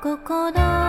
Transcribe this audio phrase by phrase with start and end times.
[0.00, 0.87] 心